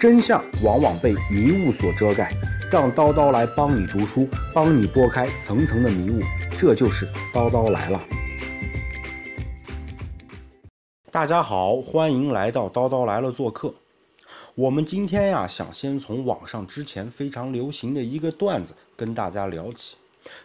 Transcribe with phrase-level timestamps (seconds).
[0.00, 2.32] 真相往往被迷雾所遮盖，
[2.70, 6.20] 让叨叨来帮你读书，帮你拨开层层的迷雾。
[6.56, 7.04] 这就是
[7.34, 8.00] 叨叨来了。
[11.10, 13.74] 大家好，欢迎来到叨叨来了做客。
[14.54, 19.96] 我们今天呀，想先从网上之前非常流行的一个段子跟大家聊起。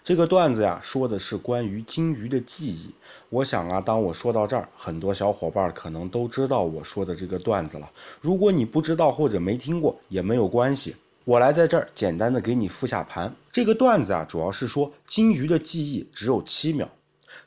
[0.04, 2.90] 这个段子呀，说的是关于金鱼的记忆。
[3.30, 7.90] 我想啊，当我说到这儿，很多小伙伴可能都知道我说的这个段子了。
[8.22, 13.34] 如果你不知道或者没听过，也没有关系，我来在这儿简单的给你复下盘。
[13.52, 16.88] 这个段子啊，主要是说金鱼的记忆只有七秒，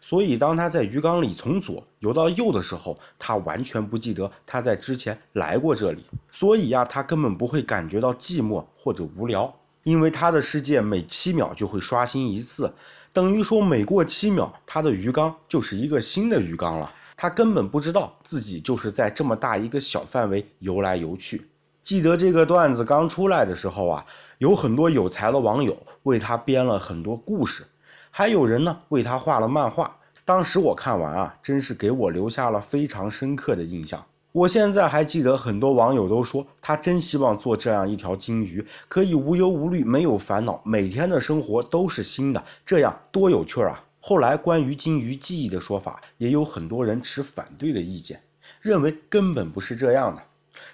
[0.01, 9.55] 所以当它在鱼缸里从左游到右的时候，它完全不记得它在之前来过这里，所以呀，它根本不会感觉到寂寞或者无聊。
[9.87, 12.75] 因为他的世界每七秒就会刷新一次，
[13.13, 16.93] 等于说每过七秒，他的鱼缸就是一个新的鱼缸了。
[17.17, 21.47] 他根本不知道自己就是在这么大一个小范围游来游去。
[21.85, 24.05] 记得这个段子刚出来的时候啊，
[24.39, 27.63] 有很多有才的网友为他编了很多故事，
[28.11, 29.97] 还有人呢为他画了漫画。
[30.25, 34.05] 当时我看完啊，真是给我留下了非常深刻的印象。
[34.37, 43.83] 我现在还记得，很多网友都说他真希望做这样一条金鱼，可以无忧无虑，没有烦恼，每天的生活都是新的，这样多有趣啊！
[43.99, 48.21] 后来关于金鱼记忆的说法，也有很多人持反对的意见，
[48.61, 50.21] 认为根本不是这样的。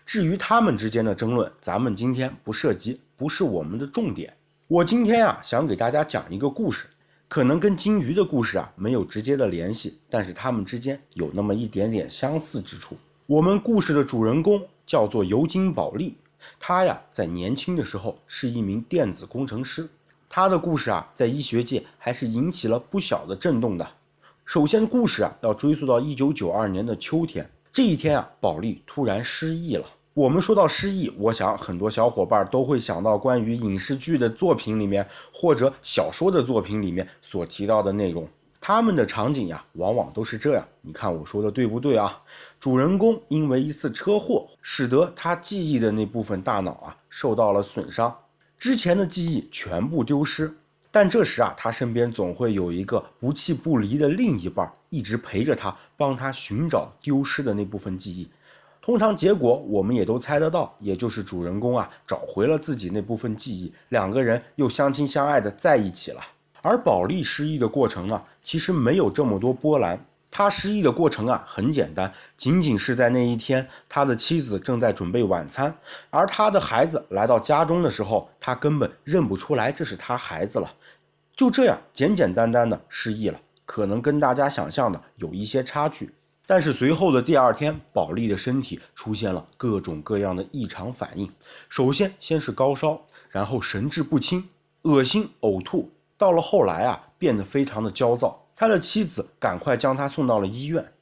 [0.04, 4.34] 至于他们之间的争论，咱们今天不涉及，不是我们的重点。
[4.66, 6.88] 我今天啊，想给大家讲一个故事，
[7.28, 12.96] 可能跟金鱼的故事啊没有直接的联系，但是他们之间有那么一点点相似之处。
[13.26, 16.16] 我们故事的主人公叫做尤金·保利，
[16.58, 19.88] 他呀在年轻的时候是一名电子工程师。
[20.28, 23.86] 他的故事啊在医学界还是引起了不小的震动的。
[24.44, 29.86] 首先，故事啊要追溯到1992年的秋天，这一天啊，保利突然失忆了。
[30.14, 38.28] 我们说到失忆，我想很多小伙伴都会想到关于影视剧的作品里面或者小说的作品里面所提到的内容。
[38.64, 40.64] 他们的场景呀，往往都是这样。
[40.82, 42.22] 你看我说的对不对啊？
[42.60, 48.16] 主人公因为一次车祸，使得他记忆的那部分大脑啊受到了损伤，
[48.56, 50.56] 之前的记忆全部丢失。
[50.92, 58.30] 但这时啊，他身边总会有一个不弃不离的另一半，一直陪着他，帮他寻找丢失的那部分记忆。
[58.80, 66.20] 通常结果我们也都猜得到，也就是主人公啊找回了自己那部分记忆，两个人又相亲相爱的在一起了。
[66.62, 70.02] 而保利失忆的过程呢，其实没有这么多波澜。
[70.34, 75.76] 他失忆的过程啊，很简单，仅仅是在那一天，他的妻子正在准备晚餐，
[76.08, 80.72] 而他的孩子来到家中的时候，他根本认不出来这是他孩子了。
[81.36, 86.14] 就这样简简单单的失忆了，可能跟大家想象的有一些差距。
[86.46, 91.30] 但是随后的第二天，保利的身体出现了各种各样的异常反应。
[91.68, 94.48] 首先先是高烧，然后神志不清、
[94.82, 95.90] 恶心、呕吐。
[96.22, 98.46] 到了后来啊，变得非常的焦躁。
[98.54, 100.92] 他的妻子赶快将他送到了医院，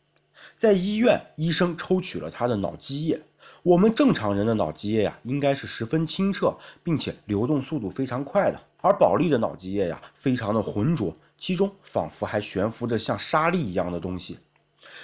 [0.57, 3.21] 在医院，医生抽取了他的脑积液。
[3.63, 8.59] 我们正常人的脑积液呀，应该是十分清澈，并且流动速度非常快的。
[8.81, 14.39] 而保利的脑积液呀，非常的浑浊，其中仿佛还悬浮着像沙粒一样的东西。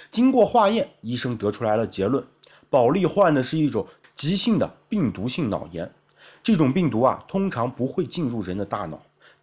[0.09, 2.25] 经过化验，医生得出来了结论：
[2.71, 3.85] 保利患的是一种
[4.15, 5.93] 急性的病毒性脑炎。
[6.41, 8.99] 这种病毒啊，通常不会进入人的大脑。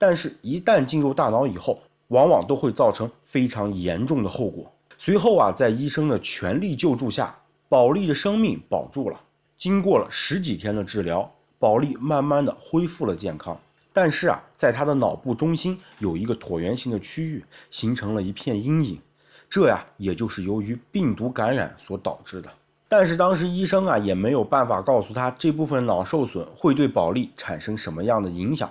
[0.07, 4.71] 但是，一旦进入大脑以后，往往都会造成非常严重的后果。
[4.99, 7.35] 随后啊，在医生的全力救助下，
[7.71, 9.19] 保利的生命保住了。
[9.57, 13.59] 经过了十几天的治疗，保利慢慢的恢复了健康。
[13.95, 19.01] 但是啊，在他的脑部中心有一个椭圆形的区域，形成了一片阴影，
[19.49, 22.51] 这呀，也就是由于病毒感染所导致的。
[22.91, 28.71] 但是当时医生啊，也没有办法告诉他这部分脑受损会对保利产生什么样的影响。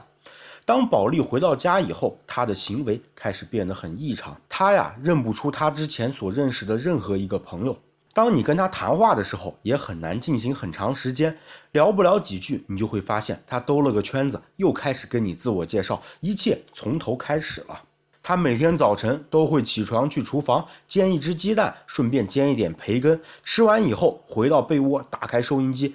[0.66, 4.36] 当保利回到家以后，他的行为开始变得很异常。
[4.48, 7.78] 他呀，认不出他之前所认识的任何一个朋友。
[8.14, 11.36] 当你跟他谈话的时候，也很难进行很长时间，
[11.72, 17.82] 聊不了几句，你就会发现他兜了个圈子，又开始跟你自我介绍，一切从头开始了。
[18.22, 23.20] 他每天早晨都会起床去厨房煎一只鸡蛋，顺便煎一点培根。
[23.44, 25.94] 吃完以后，回到被窝，打开收音机。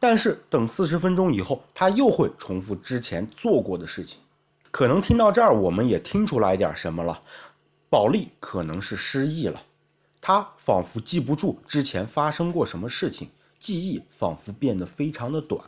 [0.00, 4.18] 但是等四十分钟以后，他又会重复之前做过的事情。
[4.70, 7.20] 可能听到这儿，我们也听出来点什么了。
[7.90, 9.60] 保利可能是失忆了，
[10.20, 15.60] 他仿佛记不住之前发生过什么事情，记忆仿佛变得非常的短。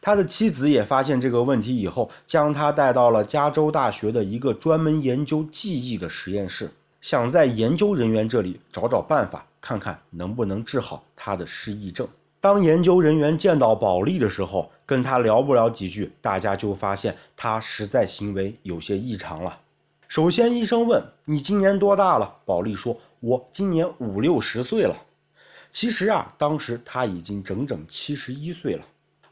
[0.00, 12.06] 他的妻子也发现这个问题以后，将他带到了加州大学的一个专门研究记忆的实验室，想在研究人员这里找找办法，看看能不能治好他的失忆症。
[12.44, 19.60] 当研究人员见到保利的时候，跟他聊不了几句，大家就发现他实在行为有些异常了。
[20.08, 24.94] 首先，医生问：“你今年多大了？”保利说：“我今年五六十岁了。”
[25.72, 28.84] 其实啊，当时他已经整整七十一岁了。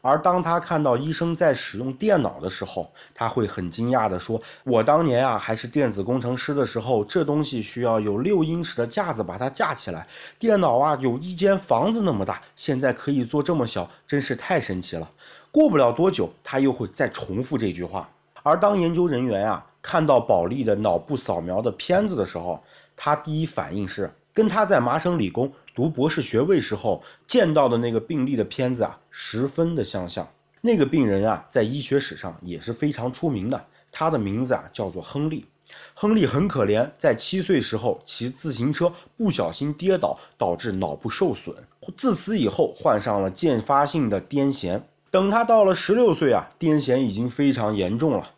[0.05, 10.05] 而当他看到医生在使用电脑的时候，他会很惊讶地说：“我当年啊还是电子工程师的时候，这东西需要有六英尺的架子把它架起来，
[10.37, 15.09] 电脑啊有一间房子那么大，现在可以做这么小，真是太神奇了。”
[15.51, 18.09] 过不了多久，他又会再重复这句话。
[18.41, 22.61] 而当研究人员啊看到保利的脑部扫描的片子的时候，
[22.97, 25.49] 他第一反应是跟他在麻省理工。
[25.75, 30.27] 读博士学位时候见到的那个病例的片子啊，十分的相像。
[30.59, 33.65] 那个病人啊，在医学史上也是非常出名的。
[33.91, 35.45] 他的名字啊，叫做亨利。
[35.93, 41.55] 亨利很可怜，在七岁时候骑自行车不小心跌倒，导致脑部受损。
[41.95, 44.81] 自此以后，患上了渐发性的癫痫。
[45.11, 48.31] 等他到了十六岁啊，癫痫已经非常严重了，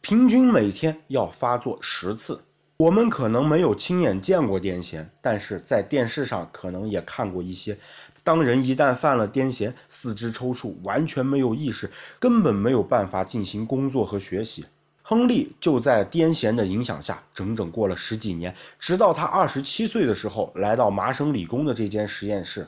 [0.00, 2.44] 平均每天要发作十次。
[2.80, 7.76] 我们可能没有亲眼见过癫痫，但是在电视上可能也看过一些。
[8.24, 14.64] 当人一旦犯了癫痫，四肢抽搐，完全没有意识，根本没有办法进行工作和学习。
[15.02, 22.66] 亨利就在癫痫的影响下，整整过了十几年，直到他二十七岁的时候，来到麻省理工的这间实验室。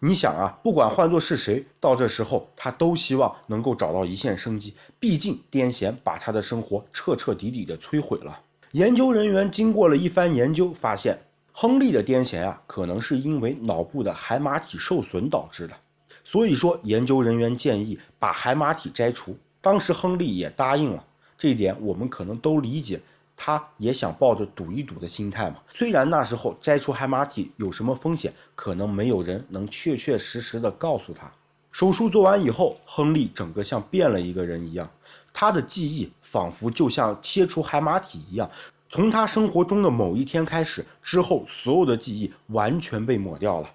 [0.00, 4.74] 你想啊，不管换作是谁，到这时候他都希望能够找到一线生机。
[4.98, 8.40] 毕竟癫痫把他的生活彻彻底底的摧毁了。
[8.72, 11.18] 研究人员经过了一番研究，发现
[11.52, 15.74] 亨利的癫痫啊，可能是因为脑部的海马体受损导致的。
[16.24, 19.36] 所以说，研究人员建议把海马体摘除。
[19.60, 21.04] 当时亨利也答应了，
[21.36, 22.98] 这一点我们可能都理解，
[23.36, 25.56] 他也想抱着赌一赌的心态嘛。
[25.68, 31.30] 虽然那时候摘除海马体有什么风险，可能没有人能确确实实的告诉他。
[31.72, 34.88] 手术做完以后，亨利整个像变了一个人一样，
[35.32, 38.48] 他的记忆仿佛就像切除海马体一样，
[38.90, 43.70] 从他生活中的某一天开始之后，所有的记忆完全被抹掉了。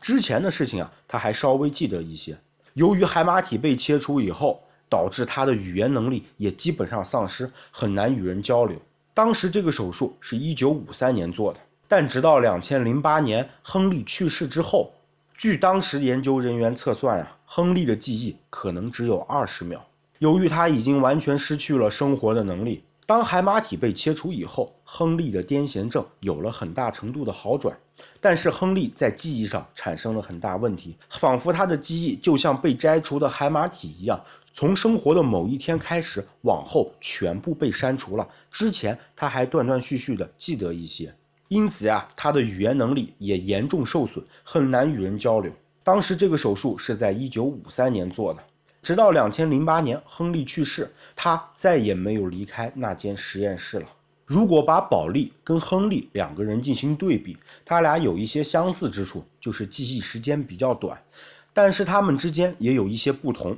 [0.00, 2.36] 之前的事情啊，他还稍微记得一些。
[2.72, 8.80] 由于海马体被切除以后，导致他的语言能力也基本上丧失，很难与人交流。
[9.12, 14.90] 当时这个手术是一九五三年做的，但直到两千零八年亨利去世之后。
[15.36, 19.84] 据当时研究人员测算呀，亨利的记忆可能只有二十秒。
[20.18, 27.76] 由于他已经完全失去了生活的能力，当海马体被切除以后，亨利的癫痫症有了很大程度的好转。
[28.20, 34.24] 但是亨利在记忆上产生了很大问题，仿佛他的记忆就像被摘除的海马体一样，
[34.54, 38.28] 从生活的某一天开始往后全部被删除了。
[38.52, 41.12] 之前他还断断续续的记得一些。
[41.52, 45.52] 因此呀，他的语言能力也严重受损，很难与人交流。
[45.84, 48.42] 当时这个手术是在一九五三年做的，
[48.80, 53.86] 直到两千零八年亨利去世，他再也没有离开那间实验室了。
[54.24, 60.98] 如果把保利跟亨利两个人进行对比，他俩有一些相似之处，就是记忆时间比较短，
[61.54, 63.56] 但是他们之间也有一些不同。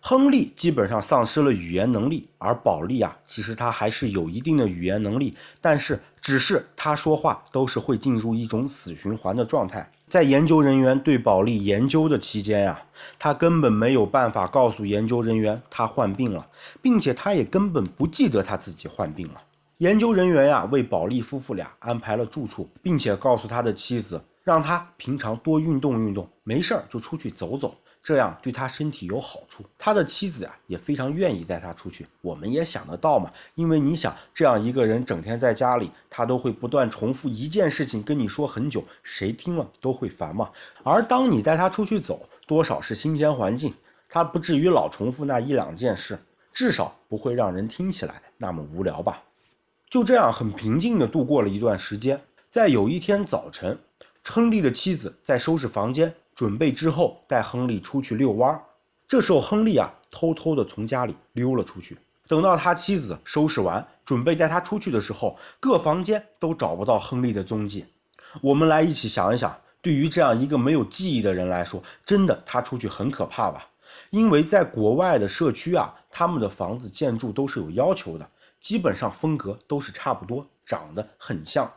[0.00, 9.90] 亨利基本上丧失了语言能力，而保利啊，其实他还是有一定的语言能力，但是只是他说话都是会进入一种死循环的状态。
[10.06, 12.82] 在研究人员对保利研究的期间呀，
[13.18, 16.46] 他根本没有办法告诉研究人员他患病了，
[16.82, 19.40] 并且他也根本不记得他自己患病了。
[19.78, 27.74] 研究人员呀，为保利夫妇俩安排了住处，并且告诉他的妻子，让他平常多运动运动，没事儿就出去走走。
[28.02, 32.06] 这样对他身体有好处，他的妻子啊也非常愿意带他出去。
[32.20, 40.50] 我们也想得到嘛，因为你想这样一个人整天在家里，他都会不断重复一件事情跟你说很久，谁听了都会烦嘛。
[40.82, 43.72] 而当你带他出去走，多少是新鲜环境，
[44.10, 46.18] 他不至于老重复那一两件事，
[46.52, 49.22] 至少不会让人听起来那么无聊吧。
[49.88, 52.20] 就这样很平静地度过了一段时间。
[52.50, 53.78] 在有一天早晨，
[54.24, 56.14] 亨利的妻子在收拾房间。
[56.34, 58.60] 准备之后带亨利出去遛弯儿，
[59.06, 61.96] 这时候亨利啊偷偷的从家里溜了出去。
[62.26, 67.86] 等到他妻子收拾完，准备带他出去的时候，各房间都找不到亨利的踪迹。
[68.40, 73.68] 我们来一起想一想，对于这样一个没有记忆的人来说，真的他出去很可怕吧？
[74.10, 78.28] 因为在国外的社区啊，他们的房子建筑都是有要求的，
[78.60, 81.70] 基本上风格都是差不多，长得很像。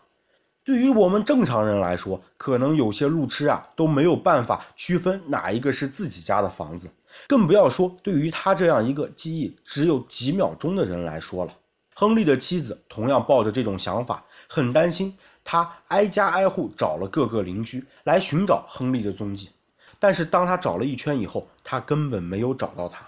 [0.68, 6.90] 对于我们正常人来说，可能有些路痴啊都没有办法区分哪一个是自己家的房子，
[7.26, 11.54] 更不要说对于他这样一个记忆只有几秒钟的人来说了。
[11.96, 19.50] 亨利的妻子同样抱着这种想法，很担心，他挨家挨户找了各个邻居来寻找亨利的踪迹。
[20.00, 23.08] 但是当他找了一圈以后，他根本没有找到他。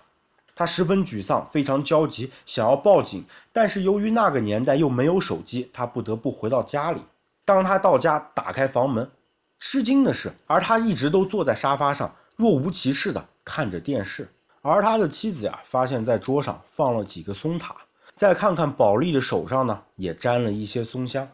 [0.55, 7.01] 他十分沮丧，非常焦急，想要报警，但是由于那个年代又没有手机，他不得不回到家里。
[7.49, 9.09] 当他到家打开房门，
[9.57, 14.29] 吃惊的是，而他一直都坐在沙发上，若无其事的看着电视。
[14.61, 17.75] 而他的妻子呀，发现在桌上放了几个松塔，
[18.13, 21.27] 再看看保利的手上呢，也沾了一些松香。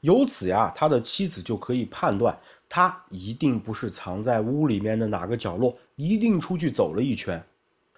[0.00, 2.36] 由此呀，他的妻子就可以判断，
[2.68, 7.40] 他一定不是藏在屋里面的哪个角落，一定出去走了一圈。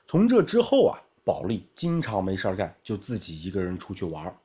[0.07, 4.37] 从这之后啊，保利经常没事干，就自己一个人出去玩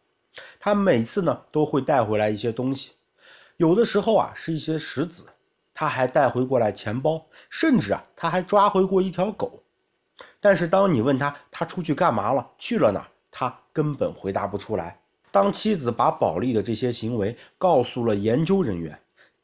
[0.61, 2.91] 他每次呢，都会带回来一些东西，
[3.61, 5.23] 有的时候啊，是一些石子，
[5.71, 9.61] 他还带回过来钱包，甚至啊，他还抓回过一条狗。
[10.39, 14.99] 但是当你问他他出去干嘛了，去了哪，他根本回答不出来。
[15.29, 18.99] 当妻子把保利的这些行为告诉了研究人员，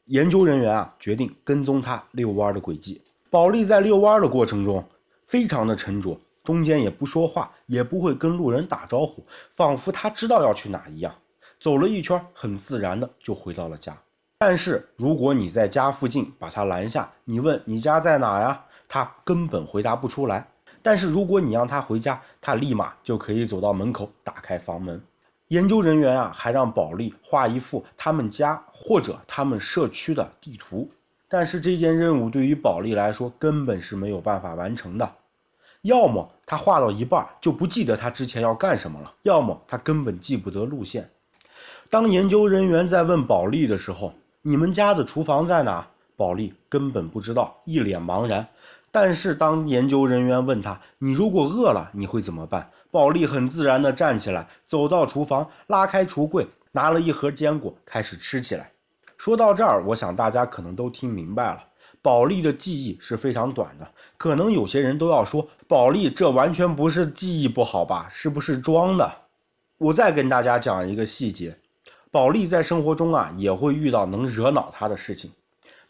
[0.05, 2.99] 研究人员啊决定跟踪他遛弯的轨迹。
[3.29, 4.83] 保利在遛弯的过程中
[5.27, 9.23] 非常的沉着，中间也不说话，也不会跟路人打招呼，
[9.55, 11.13] 仿佛他知道要去哪一样。
[11.59, 13.95] 走了一圈，很自然的就回到了家。
[14.39, 20.47] 但是如果你在家附近把他拦下，你问你家在哪呀，他根本回答不出来。
[20.83, 25.01] 但是如果你让他回家，他立马就可以走到门口，打开房门。
[25.47, 30.91] 研究人员啊，还让保利画一幅他们家或者他们社区的地图。
[31.27, 35.15] 但是这件任务对于保利来说根本是没有办法完成的。
[35.81, 41.09] 要么他画到一半就不记得他之前要干什么了，要么他根本记不得路线。
[41.89, 44.13] 当研究人员在问保利的时候，
[44.49, 45.85] 你们家的厨房在哪？
[46.15, 48.47] 保利根本不知道，一脸茫然。
[48.91, 58.71] 但是当研究人员问他：“你如果饿了，你会怎么办？”保利很自然地站起来，走到厨房，拉开橱柜，拿了一盒坚果，开始吃起来。
[59.17, 61.65] 说到这儿，我想大家可能都听明白了，
[62.01, 63.91] 保利的记忆是非常短的。
[64.15, 68.07] 可能有些人都要说：“保利这完全不是记忆不好吧？
[68.09, 69.13] 是不是装的？”
[69.77, 71.59] 我再跟大家讲一个细节：
[72.11, 75.31] 保利在生活中啊也会遇到能惹恼他的事情，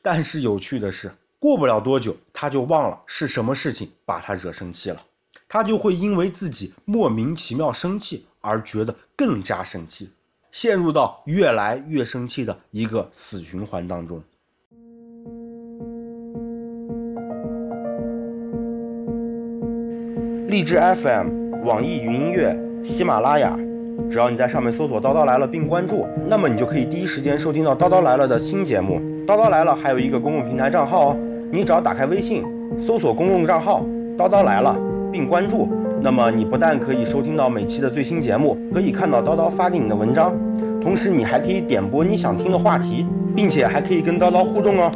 [0.01, 1.11] 但是有趣的是。
[1.39, 4.99] 过不了多久，他就忘了是什么事情把他惹生气了，
[5.47, 10.09] 他就会因为自己莫名其妙生气而觉得更加生气，
[10.51, 14.19] 陷入到越来越生气的一个死循环当中。
[20.47, 23.55] 荔枝 FM、网易云音乐、喜马拉雅，
[24.09, 29.01] 只要你在上面搜索“叨叨来了”并关注，那么你就可以第一时间收听到《叨叨来了》的新节目。
[29.27, 31.17] 叨叨来了还有一个公共平台账号哦。
[31.51, 32.43] 你只要打开微信，
[32.79, 33.85] 搜索公共账号
[34.17, 34.77] “叨叨来了”
[35.11, 35.67] 并关注，
[36.01, 40.33] 那么你不但可以收听到每期的最新节目，可以看到叨叨发给你的文章，
[40.81, 44.91] 同时你还可以点播你想听的话题，并且还可以跟叨叨互动哦。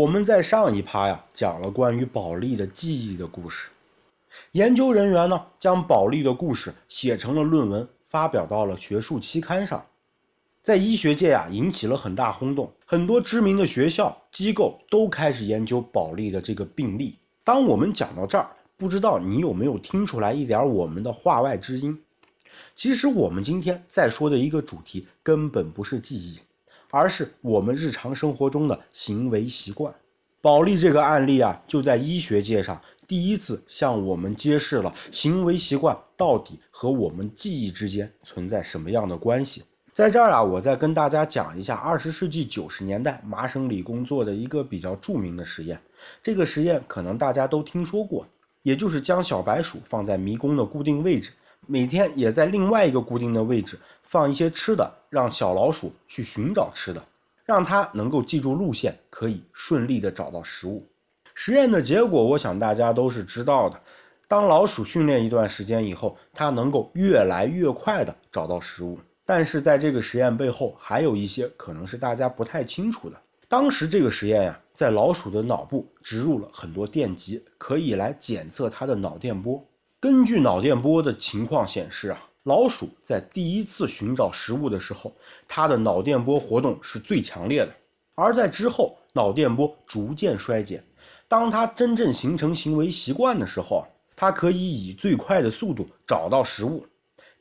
[0.00, 3.68] 我们在上一趴呀讲了关于保利的记忆的故事，
[4.52, 7.86] 研究人员呢将保利的故事写成了论文。
[8.08, 9.84] 发表到了学术期刊上，
[10.62, 17.18] 在医学界啊引起了很大轰动，很多知名的学校机构都开始研究保利的这个病例。
[17.44, 22.02] 当我们讲到这儿，不知道你有没有听出来一点我们的话外之音？
[22.74, 26.40] 其实我们今天在说的一个主题根本不是记忆，
[26.90, 29.94] 而是我们日常生活中的行为习惯。
[30.42, 39.62] 保利这个案例啊，就在医学界上第一次向我们揭示了行为习惯到底和我们记忆之间存在什么样的关系。
[39.92, 45.78] 在这儿啊，我再跟大家讲一下二十世纪九十年代麻省理工做的一个比较著名的实验。
[46.22, 48.26] 这个实验可能大家都听说过，
[48.62, 51.32] 也就是将小白鼠放在迷宫的固定位置，
[51.66, 57.02] 每天也在另外一个固定的位置放一些吃的，让小老鼠去寻找吃的。
[57.46, 60.86] 让它能够记住路线，可以顺利的找到食物。
[61.34, 63.80] 实验的结果，我想大家都是知道的。
[64.28, 69.00] 当老鼠训练一段时间以后，它能够越来越快的找到食物。
[69.26, 73.16] 但是在这个实验背后，还有一些可能是大家不太清楚的。
[73.48, 79.64] 当时这个实验呀，在老鼠的脑部植入了很多电极，可以来检测它的脑电波。
[80.00, 82.26] 根据脑电波的情况显示啊。
[82.44, 85.12] 老鼠在第一次寻找食物的时候，
[85.46, 87.74] 它的脑电波活动是最强烈的，
[88.14, 90.82] 而在之后，脑电波逐渐衰减。
[91.28, 93.84] 当它真正形成行为习惯的时候啊，
[94.16, 96.86] 它可以以最快的速度找到食物，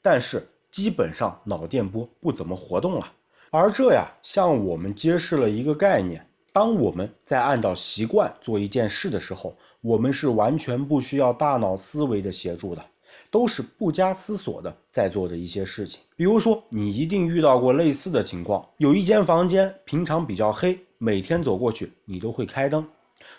[0.01, 3.13] 但是基本上脑电波不怎么活动了。
[3.51, 12.85] 而这呀，向我们揭示了一个概念：当我们在按照习惯做一件事的时候，我们是完全不需要大脑思维的协助的。
[13.31, 15.99] 都是不加思索的在做着一些事情。
[16.15, 22.87] 比如说，你一定遇到过类似的情况：有一间房间平常比较黑，每天走过去你都会开灯。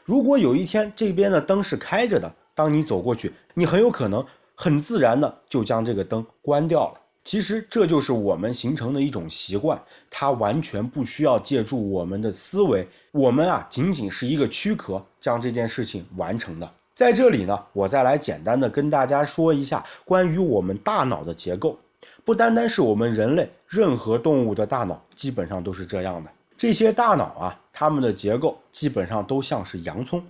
[0.05, 4.25] 如果有一天这边的灯是开着的，当你走过去，你很有可能
[4.55, 7.01] 很自然的就将这个灯关掉了。
[7.23, 16.71] 其实这就是我们形成的一种习惯，它完全不需要借助我们的思维，我们啊仅仅是一个躯壳将这件事情完成的。
[16.95, 21.79] 在这里呢，我再来简单的跟大家说一下关于我们大脑的结构。
[22.25, 26.31] 不单单是我们人类，任何动物的大脑基本上都是这样的。
[26.57, 30.23] 这些大脑啊，它们的结构基本上都像是洋葱，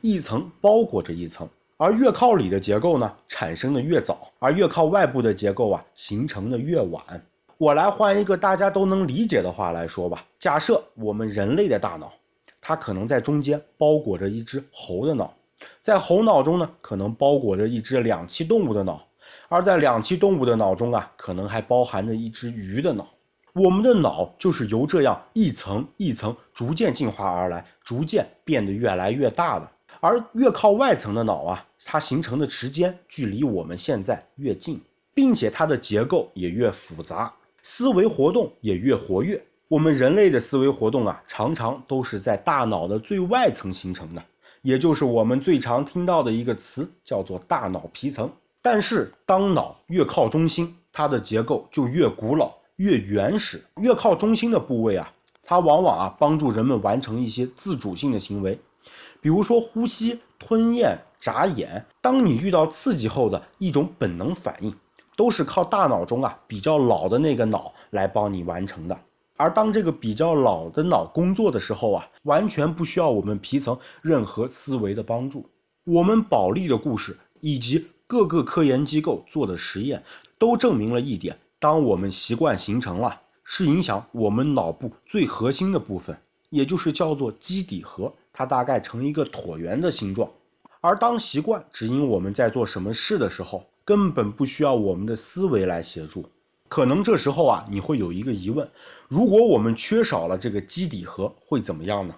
[0.00, 1.48] 一层包裹着一层。
[1.78, 7.02] 而越靠里的结构呢，产生的越早；而越靠外部的结构啊，形成的越晚。
[7.58, 12.10] 我来换一个大家都能理解的话来说吧：假设我们人类的大脑，
[12.62, 15.34] 它可能在中间包裹着一只猴的脑。
[15.82, 19.06] 在猴脑中呢，可能包裹着一只两栖动物的脑，
[19.48, 23.06] 而在两栖动物的脑中啊，可能还包含着一只鱼的脑。
[23.52, 29.66] 我们的脑就是由这样一层一层逐渐进化而来，逐渐变得越来越大的。
[30.06, 34.80] 而越靠外层的脑啊，它形成的时间距离我们现在越近，
[35.12, 39.44] 并且它的结构也越复杂，思维活动也越活跃。
[39.66, 44.24] 我们人类的思维活动啊，常常都是在大脑的最外层形成的。
[44.62, 48.30] 也就是我们最常听到的一个词，叫做大脑皮层。
[48.62, 53.64] 但是，当脑越靠中心，它的结构就越古老、越原始。
[53.80, 58.58] 越靠中心的部位啊，它往往啊帮助人们完成一些自主性的行为，
[59.20, 61.84] 比如说呼吸、吞咽、眨眼。
[62.00, 64.74] 当你遇到刺激后的一种本能反应，
[65.16, 68.98] 都是靠大脑中啊比较老的那个脑来帮你完成的。
[69.38, 75.48] 而当这个比较老的脑工作的时候啊，完全不需要我们皮层任何思维的帮助。
[75.84, 80.02] 我们保利的故事以及各个科研机构做的实验，
[80.38, 86.18] 都证明了一点：当我们习惯形成了，是影响我们脑部最核心的部分，
[86.50, 90.30] 也就是叫做基底核，它大概呈一个椭圆的形状。
[90.80, 96.24] 而当习惯指引我们在做什么事的时候，根本不需要我们的思维来协助。
[96.68, 98.68] 可能这时候啊，你会有一个疑问：
[99.08, 102.14] 如果我们缺少了这个基底核，会怎么样呢？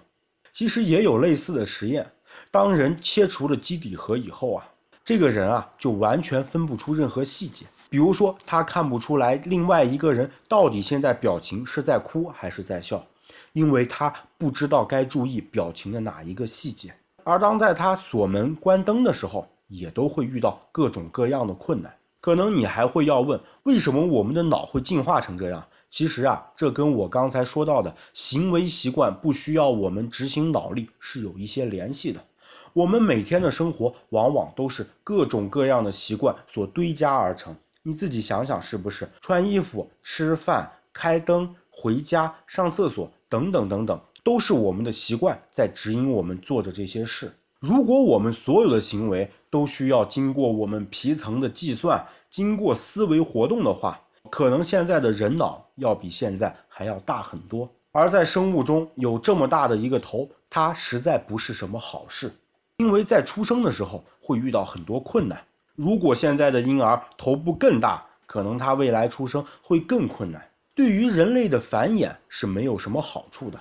[0.51, 2.11] 其实也有类似的实验。
[2.51, 4.67] 当人切除了基底核以后啊，
[5.05, 7.65] 这个人啊就完全分不出任何细节。
[7.89, 13.03] 比如说，他看不出来另外一个人到底现在表情是在哭还是在笑，
[13.53, 16.93] 因为他不知道该注意表情的哪一个细节。
[17.23, 21.93] 而当在他锁门关灯的时候，也都会遇到各种各样的困难。
[22.21, 25.65] 可能你还会要问，为什么我们的脑会进化成这样？
[25.89, 32.23] 其实啊，这跟我刚才说到的行为习惯不需要我们执行脑力是有一些联系的。
[32.73, 37.55] 我们每天的生活往往都是各种各样的习惯所堆加而成。
[37.81, 39.07] 你自己想想，是不是？
[39.21, 47.31] 穿衣服、吃饭、开灯、回家、上厕所等等等等，都是我们的习惯在指引我们做着这些事。
[47.59, 57.69] 如果我们所有的行为都需要经过我们皮层的计算，经过思维活动的话，可能现在的人脑要比现在还要大很多。
[57.91, 62.31] 而在生物中有这么大的一个头，它实在不是什么好事，
[62.77, 65.43] 因为在出生的时候会遇到很多困难。
[65.75, 70.48] 如果现在的婴儿头部更大，可能他未来出生会更困难，
[70.79, 73.59] 对于人类的繁衍是没有什么好处的。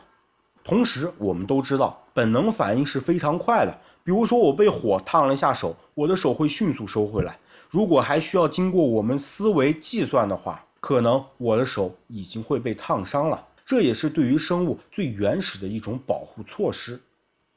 [0.62, 3.76] 同时，我们都知道，本能反应是非常快的。
[4.04, 7.36] 比如说，我被火烫了一下手，我的手会迅速收回来。
[7.68, 13.44] 如果还需要经过我们思维计算的话，可能我的手已经会被烫伤了。
[13.66, 17.00] 这也是对于生物最原始的一种保护措施。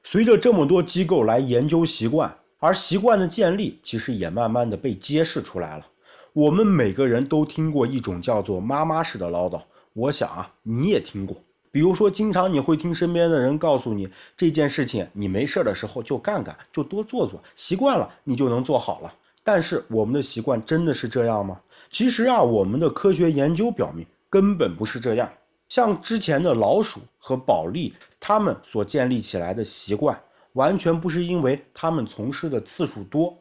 [0.01, 5.85] 随着这么多机构来研究习惯，而习惯的建立其实也慢慢的被揭示出来了。
[6.33, 11.35] 我们每个人都听过一种叫做“妈妈式的唠叨”，我想啊，你也听过。
[11.71, 19.13] 比如说，经常你会听身边的人告诉你这件事情，你没事的时候就干干，就多做做，习惯了你就能做好了。
[19.43, 21.59] 但是我们的习惯真的是这样吗？
[21.89, 25.29] 其实啊，我们的科学研究表明根本不是这样。
[25.67, 30.17] 像之前的老鼠和保利，他们所建立起来的习惯，
[30.53, 33.37] 完全不是因为他们从事的次数多，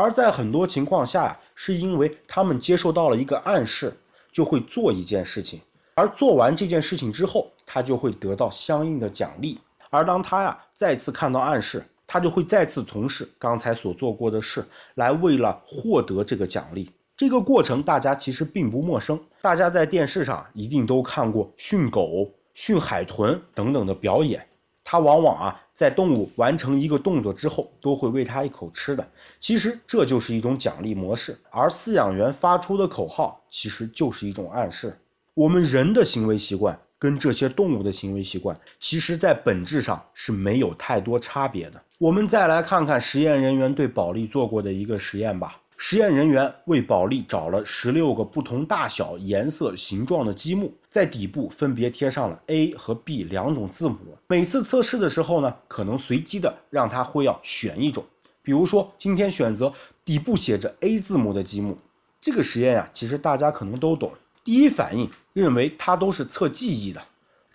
[0.00, 3.92] 而在很多情况下呀，是因为他们接受到了一个暗示，
[4.30, 5.60] 就会做一件事情。
[5.94, 9.58] 而做完这件事情之后，他就会得到相应的奖励。
[9.90, 16.92] 而当他呀再次看到暗示，他就会再次从事刚才所做过的事，来为了获得这个奖励。
[17.16, 24.46] 这个过程大家其实并不陌生，大家在电视上一定都看过训狗、训海豚等等的表演。
[24.90, 29.06] 它往往啊在动物完成一个动作之后，都会喂它一口吃的。
[29.38, 34.98] 其实这就是一种奖励模式，而饲养员发出的口号其实就是一种暗示。
[35.34, 41.82] 我们人的行为习惯跟这些动物的行为习惯，其实在本质上是没有太多差别的。
[41.98, 45.60] 我们再来看看实验人员对保利做过的一个实验吧。
[45.80, 53.96] 实验人员为保利找了十六个不同大小、颜色、形状的积木，在底部分别贴上了 A 和 B 两种字母。
[54.26, 58.04] 每次测试的时候呢，可能随机的让他会要选一种，
[58.42, 59.72] 比如说今天选择
[60.04, 61.78] 底部写着 A 字母的积木。
[62.20, 64.12] 这个实验呀，其实大家可能都懂。
[64.42, 67.00] 第一反应认为它都是测记忆的，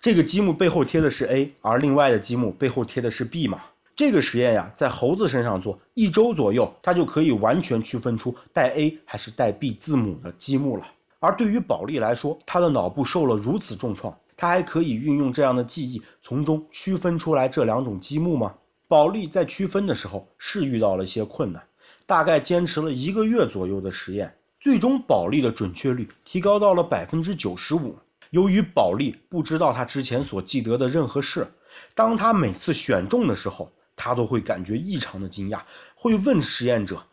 [0.00, 3.60] 这个积木背后贴的是 A，而另外的积木背后贴的是 B 嘛。
[3.96, 10.84] 这个实验呀，在猴子身上做一周左右，它就可以完全区分出带 A 还是带 B 字母的积木了。
[11.20, 18.52] 而对于保利来说，他的脑部受了如此重创，他还可以运用这样的记忆，从中区分出来这两种积木吗？
[18.88, 21.62] 保利在区分的时候是遇到了一些困难，
[22.04, 27.96] 大概坚持了一个月左右的实验，最终保利的准确率提高到了百分之九十五。
[28.30, 31.46] 由于保利不知道他之前所记得的任何事，
[31.94, 35.60] 当他每次选中的时候，他都会感觉异常的惊讶，
[35.94, 37.04] 会问实验者：“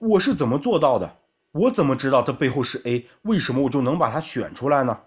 [0.00, 1.16] 我是怎么做到的？
[1.52, 3.06] 我怎么知道它背后是 A？
[3.22, 4.98] 为什么我就能把它选出来呢？”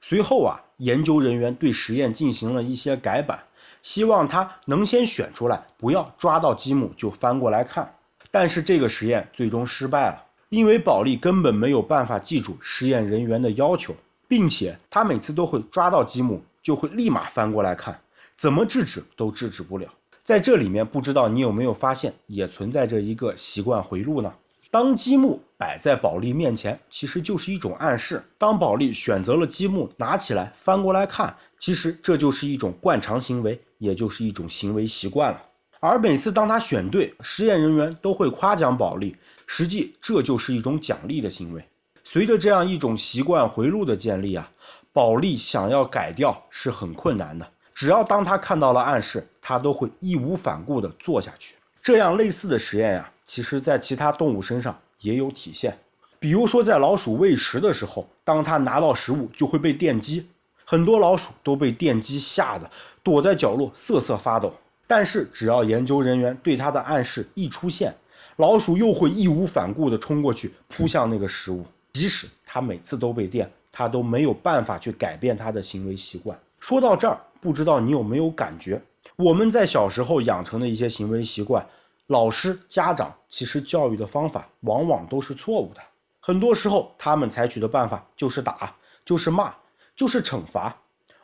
[0.00, 3.42] 随后啊，研究人员对实验进行了一些改版，
[3.82, 7.96] 希望他能先选出来，不要抓到积木就翻过来看。
[8.30, 13.96] 但是这个实验最终失败了，因为保利根本没有办法记住实验人员的要求，
[14.28, 18.00] 并且他每次都会抓到积木就会立马翻过来看，
[18.36, 19.88] 怎么制止都制止不了。
[20.28, 24.30] 在这里面，不知道你有没有发现，也存在着一个习惯回路呢？
[24.70, 28.22] 当积木摆在保利面前，其实就是一种暗示。
[28.36, 35.42] 当保利选择了积木，拿起来翻过来看，其实这就是一种惯常行为，也就是一种行为习惯了。
[35.80, 41.64] 而每次当他选对，实验人员都会夸奖保利，实际这就是一种奖励的行为。
[42.04, 44.50] 随着这样一种习惯回路的建立啊，
[44.92, 47.50] 保利想要改掉是很困难的。
[47.78, 51.54] 只要当他看到了暗示，他都会义无反顾地做下去。
[51.80, 55.78] 这样类似的实验呀，其实在其他动物身上也有体现。
[56.18, 60.28] 比如说，在老鼠喂食的时候，当它拿到食物就会被电击，
[60.64, 62.68] 很多老鼠都被电击吓得
[63.04, 64.52] 躲在角落瑟瑟发抖。
[64.88, 67.94] 但是，只要研究人员对它的暗示一出现，
[68.38, 71.64] 老鼠又会义无反顾地冲过去扑向那个食物。
[71.92, 76.36] 即使它每次都被电，它都没有办法去改变它的行为习惯。
[76.58, 77.16] 说到这儿。
[77.40, 78.80] 不知道你有没有感觉，
[79.16, 81.66] 我们在小时候养成的一些行为习惯，
[82.06, 85.80] 老师、家长其实教育的方法往往都是错误的。
[86.20, 88.74] 很多时候，他们采取的办法就是打，
[89.04, 89.54] 就是骂，
[89.96, 90.76] 就是惩罚。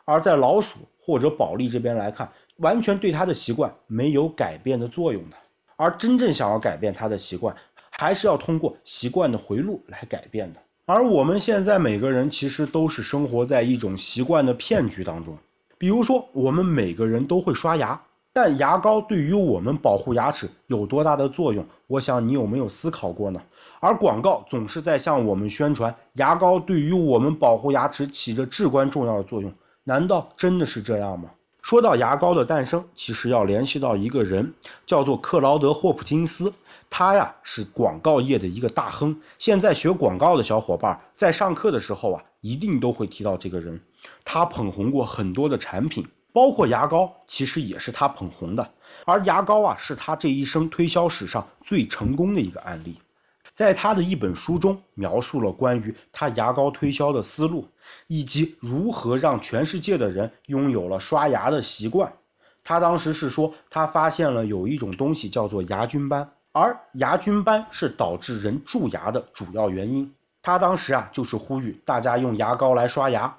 [0.03, 5.37] 而在老鼠或者保利这边来看，完全对他的习惯没有改变的作用的。
[5.75, 7.55] 而真正想要改变他的习惯，
[7.91, 10.59] 还是要通过习惯的回路来改变的。
[10.85, 15.37] 而我们现在每个人其实都是生活在一种习惯的骗局当中。
[15.77, 17.99] 比如说，我们每个人都会刷牙，
[18.31, 21.65] 但牙膏对于我们保护牙齿有多大的作用？
[21.87, 23.41] 我想你有没有思考过呢？
[23.79, 31.29] 而广告总是在向我们宣传牙膏对于我们保护牙齿起着至关重要的作用，难道真的是这样吗？
[31.61, 34.53] 说到牙膏的诞生，其实要联系到一个人，
[34.85, 36.53] 叫做克劳德·霍普金斯，
[36.91, 39.19] 他呀是广告业的一个大亨。
[39.39, 43.81] 现在学广告的小伙伴在上课的时候啊，一定都会提到这个人。
[44.23, 48.71] 他捧红过很多的产品，包括牙膏，其实也是他捧红的。
[49.05, 52.99] 而牙膏啊，是他这一生推销史上最成功的一个案例。
[53.53, 57.65] 在他的一本书中，描述了关于他牙膏推销的思路，
[58.07, 62.11] 以及如何让全世界的人拥有了刷牙的习惯。
[62.65, 70.13] 他当时是说，他发现了有一种东西叫做牙菌斑，而牙菌斑是导致人蛀牙的主要原因。
[70.41, 73.33] 他当时啊，就是呼吁大家用牙膏来刷牙。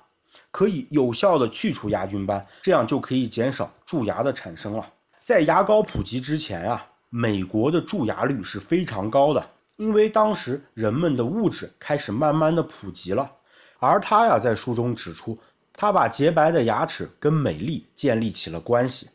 [0.50, 4.86] 可以有效的去除牙菌斑，这样就可以减少蛀牙的产生了。
[5.22, 9.44] 在牙膏普及之前啊，美国的蛀牙率是非常高的，
[9.76, 13.30] 因为当时人们的物质开始慢慢的普及了。
[13.78, 15.38] 而他呀，在书中指出，
[15.72, 19.10] 他把洁白的牙齿跟美丽建立起了关系，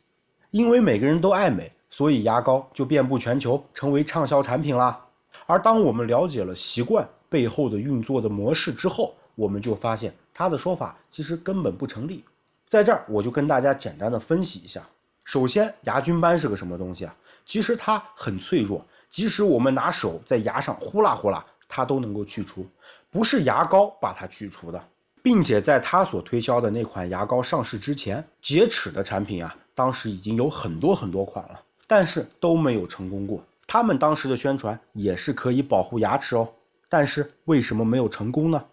[0.51, 5.03] 因为每个人都爱美，所以牙膏就遍布全球，成为畅销产品啦。
[5.47, 12.23] 而当我们了解了习惯背后的运作的模式之后，我们就发现他的说法其实根本不成立，
[12.67, 14.81] 在这儿我就跟大家简单的分析一下。
[15.23, 17.15] 首先，牙菌斑是个什么东西啊？
[17.45, 22.65] 其实它很脆弱，即使我们拿手在牙上呼啦呼啦，它都能够去除，
[23.09, 24.83] 不是牙膏把它去除的。
[25.23, 33.43] 并且在他所推销的那款牙膏上市之前，洁齿的产品啊，当时已经有很多很多款了，但是都没有成功过。
[33.67, 36.49] 他们当时的宣传也是可以保护牙齿哦，
[36.89, 38.65] 但是为什么没有成功呢？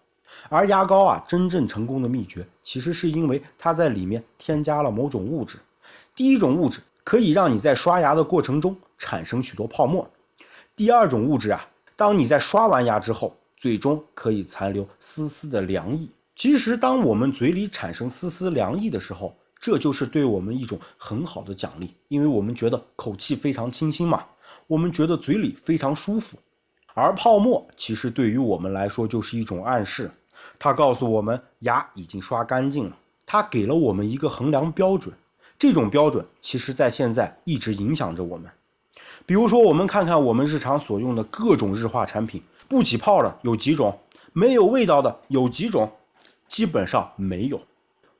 [0.49, 5.57] 而牙膏啊，真正成功的秘诀，其实是因为它在里面添加了某种物质。
[6.15, 10.09] 第一种物质可以让你在刷牙的过程中产生许多泡沫。
[10.75, 16.09] 第二种物质啊，当你在刷完牙之后，最终可以残留丝丝的凉意。
[16.35, 24.23] 其实，当我们嘴里产生丝丝凉意的时候，这就是对我们一种很好的奖励，因为我们觉得口气非常清新嘛，
[24.67, 26.37] 我们觉得嘴里非常舒服。
[26.93, 30.09] 而泡沫其实对于我们来说就是一种暗示。
[30.57, 35.13] 它告诉我们牙已经刷干净了，它给了我们一个衡量标准。
[35.57, 38.49] 这种标准其实在现在一直影响着我们。
[39.25, 43.99] 比如说，我们看看我们日常所用的各种日化产品，不起泡的有几种，
[44.33, 45.91] 没有味道的有几种，
[46.47, 47.61] 基本上没有。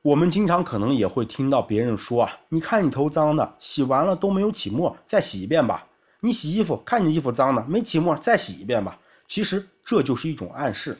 [0.02, 5.86] 我们经常可能也会听到别人说啊，你看你头脏的，洗完了都没有起沫，再洗一遍吧。
[6.20, 8.98] 你洗衣服，看你衣服脏的，没起沫，再洗一遍吧。
[9.26, 10.96] 其实这就是一种暗示。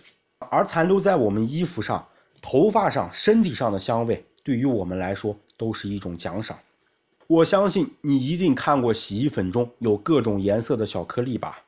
[0.49, 2.07] 而残留在我们衣服上、
[2.41, 6.59] 头发上、身体上的香味，对于我们来说都是一种奖赏。
[7.27, 11.61] 我相信你一定看过洗衣粉中有各种颜色的小颗粒吧？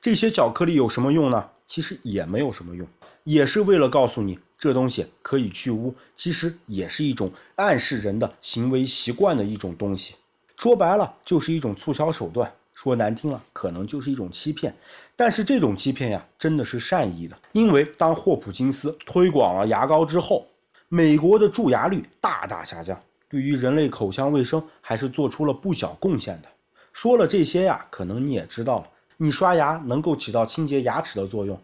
[0.00, 1.50] 这些小颗粒有什么用呢？
[1.66, 2.86] 其实也没有什么用，
[3.24, 10.14] 也是为了告诉你这东西可以去污，其实也是一种暗示人的行为习惯的一种东西。
[10.56, 12.52] 说白了，就是一种促销手段。
[12.74, 14.74] 说难听了，可能就是一种欺骗，
[15.16, 17.38] 但是这种欺骗呀，真的是善意的。
[17.52, 20.46] 因为当霍普金斯推广了牙膏之后，
[20.88, 26.48] 美国的蛀牙率大大下降，对于人类口腔卫生还是做出了不小贡献的。
[26.92, 31.58] 说了这些呀，可能你也知道了，你刷牙能够起到清洁牙齿的作用，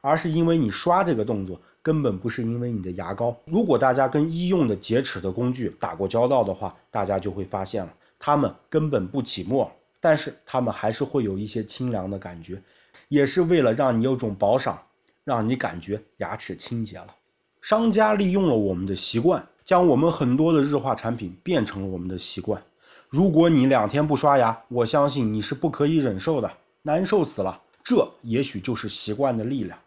[0.00, 3.36] 而是因为你刷这个动作，根本不是因为你的牙膏。
[3.44, 9.70] 如果大家跟医用的洁齿的工具打过交道的话，大家就会发现了，它们根本不起沫。
[10.00, 12.60] 但是他们还是会有一些清凉的感觉，
[13.08, 14.82] 也是为了让你有种饱赏，
[15.24, 17.14] 让你感觉牙齿清洁了。
[17.60, 22.62] 商家利用了我们的习惯，将我们很多的日化产品变成了我们的习惯。
[23.10, 26.50] 如果你两天不刷牙，我相信你是不可以忍受的，
[26.82, 27.60] 难受死了。
[27.84, 29.78] 这也许就是习惯的力量。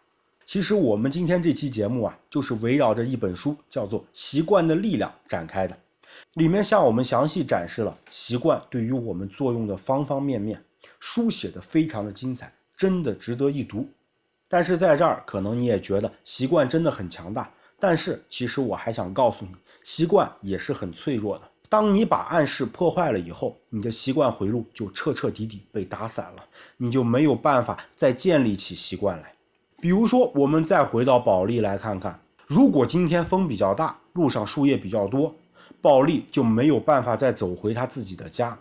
[0.46, 5.76] 其实我们今天这期节目啊，就是围绕着一本书，叫做《习惯的力量》展开的。
[6.34, 10.62] 里面向我们详细展示了习惯对于我们作用的方方面面，
[11.00, 13.88] 书写的非常的精彩，真的值得一读。
[14.48, 21.50] 但是在这儿，可能你也觉得习惯真的很强大，但是其实我还想告诉你，习惯也是很脆弱的。
[21.68, 26.44] 当你把暗示破坏了以后，你的习惯回路就彻彻底底被打散了，
[26.76, 29.32] 你就没有办法再建立起习惯来。
[29.80, 35.34] 比如说，我们再回到保利来看看，如果今天风比较大，路上树叶比较多。
[35.84, 38.58] 保利就没有办法再走回他自己的家，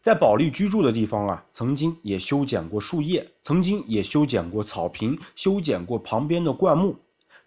[0.00, 6.94] 在保利居住的地方啊，曾经也修剪过树叶，曾经也修剪过草坪，修剪过旁边的灌木。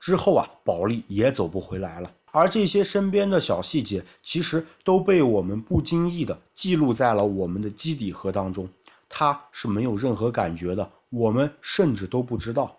[0.01, 2.11] 之后啊，保利也走不回来了。
[2.31, 8.67] 而这些身边的小细节，其实都被我们不经意的记录在了我们的基底核当中，
[9.07, 12.75] 它是没有任何感觉的，我们甚至都不知道。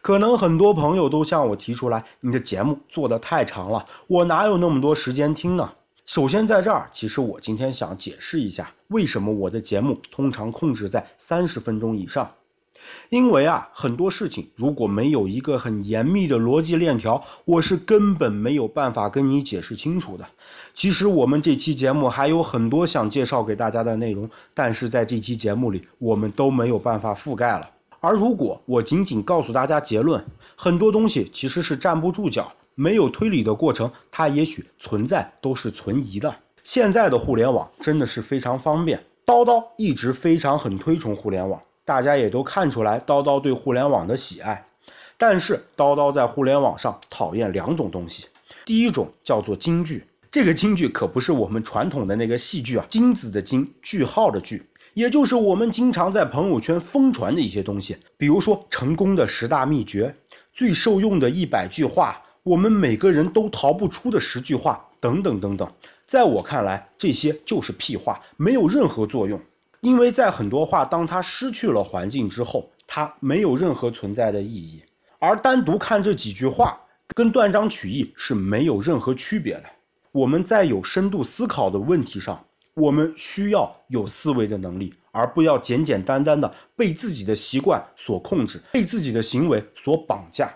[0.00, 5.72] 可能很多朋友都向我提出来，你的节目做的太长了，我哪有那么多时间听呢？
[6.04, 12.32] 首先，在这儿，其实我今天想解释一下，为什么我的节目通常控制在三十分钟以上。
[13.10, 20.26] 因为啊，很多事情如果没有一个很严密的逻辑链条，我是根本没有办法跟你解释清楚的。
[20.74, 27.70] 其实我们这期节目还有很多想介绍给大家的内容，但是在这期节目里，我们都没有办法覆盖了。
[28.02, 30.24] 而如果我仅仅告诉大家结论，
[30.56, 36.34] 很多东西其实是站不住脚，没有推理的过程，它也许存在都是存疑的。
[36.64, 44.66] 现在的互联网真的是非常方便，叨叨一直非常很推崇互联网，大家也都看出来叨叨对互联网的喜爱。
[45.16, 48.26] 但是叨叨在互联网上讨厌两种东西，
[48.64, 54.66] 第一种叫做金句，这个金句可不是我们传统的那个戏剧啊，金子的金，句号的句。
[54.94, 60.14] 也就是我们经常在朋友圈疯传的一些东西，比如说成功的十大秘诀、
[60.52, 65.72] 最受用的一百句话、我们每个人都逃不出的十句话等等等等。
[66.06, 69.40] 在我看来，这些就是屁话，没有任何作用。
[69.80, 74.82] 因为在很多话，当它失去了环境之后，它没有任何存在的意义。
[75.18, 76.78] 而单独看这几句话，
[77.14, 79.64] 跟断章取义是没有任何区别的。
[80.12, 82.44] 我们在有深度思考的问题上。
[82.74, 90.50] 我们需要有思维的能力，而不要简简单单的被自己的习惯所控制，被自己的行为所绑架。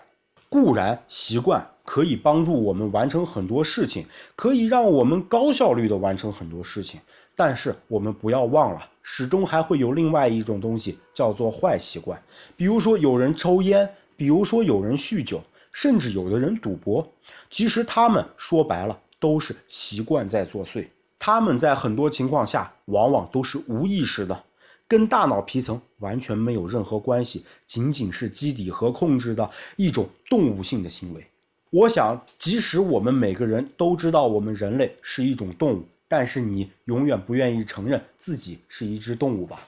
[0.49, 6.99] 固然，习惯可以帮助我们完成很多事情，可以让我们高效率的完成很多事情。
[7.35, 12.19] 但是我们不要忘了，始终还会有另外一种东西，叫做坏习惯。
[12.55, 17.07] 比如说有人抽烟，比如说有人酗酒，甚至有的人赌博。
[17.51, 20.87] 其实他们说白了都是习惯在作祟。
[21.19, 24.43] 他们在很多情况下往往都是无意识的，
[24.87, 31.25] 跟大脑皮层完全没有任何关系，仅仅是基底核控制的一种动物性的行为。
[31.69, 35.83] 我想，即使我们每个人都知道我们人类是一种动物。
[36.09, 39.59] 但是你永远不愿意承认自己是一只动物吧？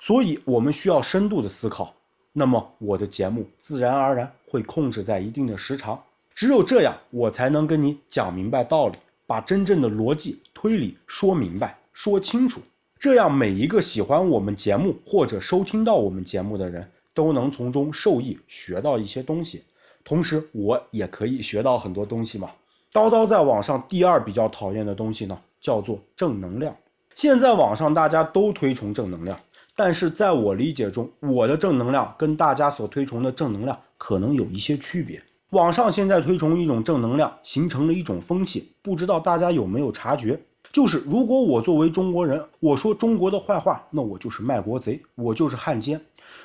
[0.00, 1.94] 所以，我们需要深度的思考。
[2.32, 6.02] 那么，我的节目自然而然会控制在一定的时长。
[6.34, 12.60] 只有这样，我才能跟你讲明白道理，把真正的逻辑推理说明白、说清楚。
[12.98, 19.62] 这样，每一个喜欢我们节目或者收听到我们节目的人都能从中受益，学到一些东西。
[20.02, 22.50] 同时，我也可以学到很多东西嘛。
[22.92, 25.38] 叨叨在网上第二比较讨厌的东西呢？
[25.60, 26.74] 叫做正能量。
[27.14, 29.38] 现在网上大家都推崇正能量，
[29.76, 35.22] 但是在我理解中，我的正能量跟大家所推崇的正能量可能有一些区别。
[35.50, 40.40] 网上现在推崇一种正能量，形成了一种风气，不知道大家有没有察觉？
[40.72, 45.98] 就是如果我作为中国人，我说中国的坏话，那我就是卖国贼，我就是汉奸；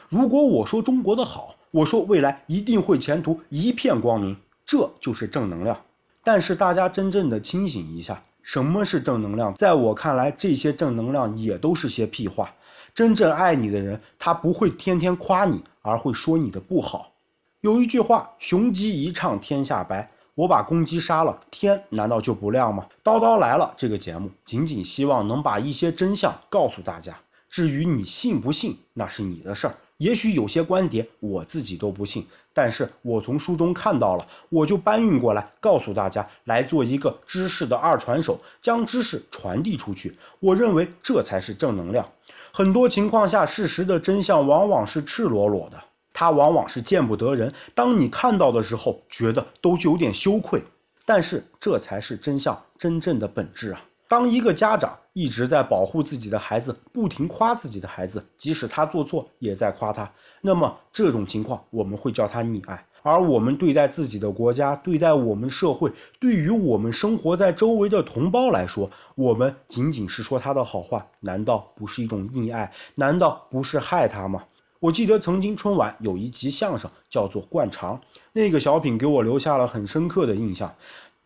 [0.10, 5.82] 如果我说中国的好，我说未来一定会前途一片光明，这就是正能量。
[6.24, 8.24] 但是大家真正的清醒一下。
[8.44, 9.54] 什么是正能量？
[9.54, 12.52] 在我看来，这些正能量也都是些屁话。
[12.96, 17.12] 真正爱你的人，他不会天天夸你，而会说你的不好。
[17.60, 22.86] 有一句话：“雄鸡一唱天下白。”我把公鸡杀了，天难道就不亮吗？
[23.04, 27.17] 叨叨来了，这个节目仅仅希望能把一些真相告诉大家。
[27.50, 29.76] 至于你信不信，那是你的事儿。
[29.98, 40.17] 也许有些观点我自己都不信，但是我从书中看到了，我就搬运过来告诉大家，来做一个知识的二传手，将知识传递出去。
[40.39, 42.10] 我认为这才是正能量。
[42.54, 45.80] 很多情况下，事实的真相往往是赤裸裸的，
[46.13, 47.54] 它往往是见不得人。
[47.74, 50.63] 当你看到的时候，觉得都有点羞愧，
[51.06, 53.82] 但是这才是真相真正的本质啊。
[54.08, 62.86] 当一个家长一直在保护自己的孩子，不停夸自己的孩子，即使他做错也在夸他，那么这种情况我们会叫他溺爱。
[63.04, 72.71] 而我们对待自己的国家，对待我们社会，对于我们生活在周围的同胞来说，我们仅仅是说他的好话，难道不是一种溺爱？
[72.93, 74.43] 难道不是害他吗？
[74.82, 77.96] 我记得曾经春晚有一集相声叫做《灌肠》，
[78.34, 80.74] 那个小品给我留下了很深刻的印象。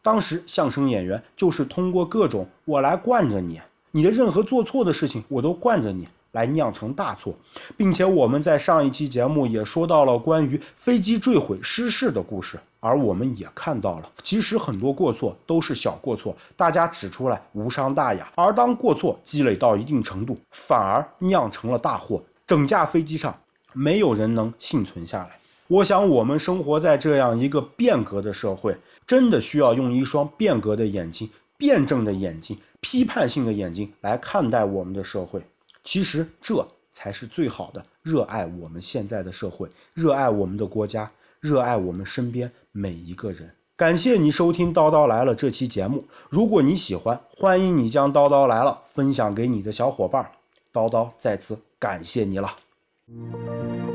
[0.02, 7.34] 当时相声演员就是通过各种我来惯着你，你的任何做错的事情我都惯着你，来酿成大错，
[7.78, 23.34] 并且我们在上一期节目也说到了关于飞机坠毁失事的故事，而我们也看到了，其实很多过错都是小过错，大家指出来无伤大雅，而当过错积累到一定程度，反而酿成了大祸，整架飞机上
[23.76, 25.38] 没有人能幸存下来。
[25.68, 35.42] 我想，我们生活在这样一个变革的社会，真的需要用一双变革的眼睛、辩证的眼睛、批判性的眼睛来看待我们的社会。
[35.84, 43.52] 其实，这才是最好的热爱我们现在的社会，热爱我们的国家，热爱我们身边每一个人。
[43.76, 46.08] 感谢你收听《叨叨来了》这期节目。
[46.30, 50.32] 如果你喜欢，欢迎你将《叨叨来了》分享给你的小伙伴。
[50.72, 52.56] 叨叨再次感谢你了。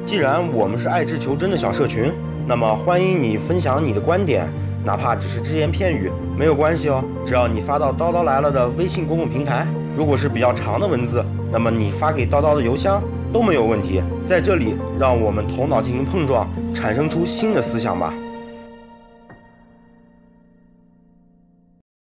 [0.06, 2.12] 既然我们是爱智求真的小社群，
[2.46, 4.48] 那么欢迎你分享你的观点，
[4.84, 7.00] 哪怕只是只言片语，没有关系哦。
[7.24, 14.02] 只要你发到叨叨来了的微信公共平台，如果是比较长的文字，那么你发给叨叨的邮箱都没有问题。
[14.26, 18.12] 在这里，让我们头脑进行碰撞，产生出新的思想吧。